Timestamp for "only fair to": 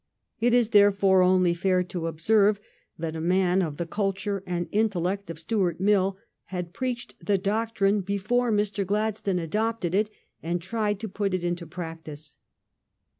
1.21-2.07